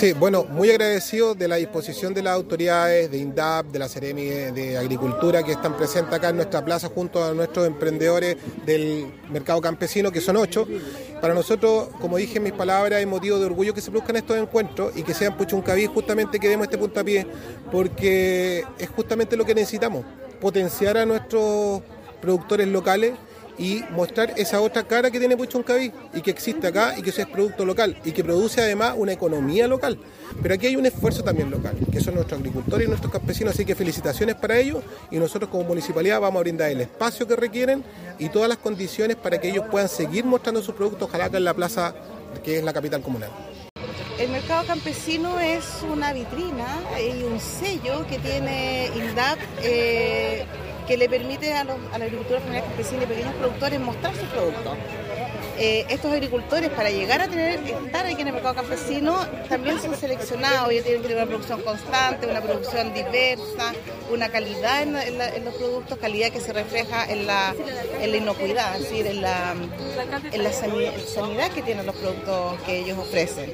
[0.00, 4.24] Sí, bueno, muy agradecido de la disposición de las autoridades, de INDAP, de la Ceremi
[4.24, 9.60] de Agricultura que están presentes acá en nuestra plaza junto a nuestros emprendedores del mercado
[9.60, 10.66] campesino, que son ocho.
[11.20, 14.38] Para nosotros, como dije en mis palabras, es motivo de orgullo que se produzcan estos
[14.38, 17.26] encuentros y que sean Puchuncaví justamente que demos este puntapié,
[17.70, 20.06] porque es justamente lo que necesitamos,
[20.40, 21.82] potenciar a nuestros
[22.22, 23.12] productores locales
[23.60, 27.20] y mostrar esa otra cara que tiene Puchuncaví y que existe acá y que eso
[27.20, 29.98] es producto local y que produce además una economía local.
[30.42, 33.66] Pero aquí hay un esfuerzo también local, que son nuestros agricultores y nuestros campesinos, así
[33.66, 37.84] que felicitaciones para ellos y nosotros como municipalidad vamos a brindar el espacio que requieren
[38.18, 41.44] y todas las condiciones para que ellos puedan seguir mostrando sus productos, ojalá acá en
[41.44, 41.94] la plaza
[42.42, 43.30] que es la capital comunal.
[44.18, 46.66] El mercado campesino es una vitrina
[46.98, 50.46] y un sello que tiene INDAP eh,
[50.90, 54.24] que le permite a, los, a la agricultura familiar campesina y pequeños productores mostrar sus
[54.24, 54.76] productos.
[55.62, 59.94] Eh, estos agricultores para llegar a tener estar aquí en el mercado campesino también son
[59.94, 63.74] seleccionados, ellos tienen que tener una producción constante, una producción diversa,
[64.10, 67.54] una calidad en, los productos, calidad que se refleja en la,
[68.02, 69.54] inocuidad, es decir, en la,
[70.32, 73.52] en la sanidad que tienen los productos que ellos ofrecen.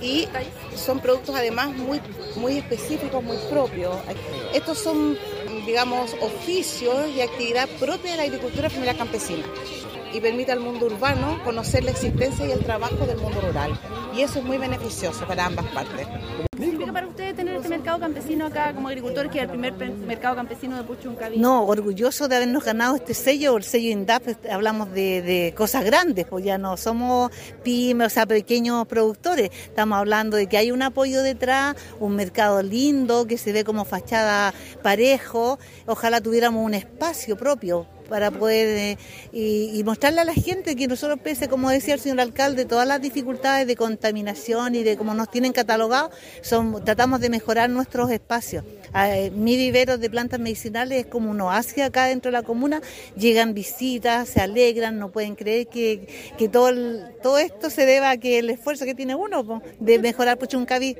[0.00, 0.28] Y
[0.76, 2.00] son productos además muy,
[2.36, 3.96] muy específicos, muy propios.
[4.54, 5.18] Estos son
[5.66, 9.44] digamos, oficios y actividad propia de la agricultura familiar campesina
[10.12, 13.78] y permite al mundo urbano conocer la existencia y el trabajo del mundo rural.
[14.14, 16.06] Y eso es muy beneficioso para ambas partes.
[16.58, 19.74] ¿Qué significa para ustedes tener este mercado campesino acá como agricultor, que es el primer
[19.74, 21.38] mercado campesino de Puchuncaví?
[21.38, 26.26] No, orgulloso de habernos ganado este sello, el sello INDAP, hablamos de, de, cosas grandes,
[26.26, 27.30] pues ya no somos
[27.62, 32.60] pymes, o sea, pequeños productores, estamos hablando de que hay un apoyo detrás, un mercado
[32.60, 38.98] lindo, que se ve como fachada parejo, ojalá tuviéramos un espacio propio para poder eh,
[39.32, 43.00] y, mostrarle a la gente que nosotros, pese, como decía el señor alcalde, todas las
[43.00, 46.10] dificultades de contaminación y de cómo nos tienen catalogados,
[46.84, 48.64] tratamos de mejorar nuestros espacios.
[48.92, 52.42] Ah, eh, mi vivero de plantas medicinales es como un oasis acá dentro de la
[52.42, 52.80] comuna,
[53.16, 56.08] llegan visitas, se alegran, no pueden creer que,
[56.38, 56.70] que todo,
[57.22, 60.96] todo esto se deba a que el esfuerzo que tiene uno de mejorar Puchuncaví.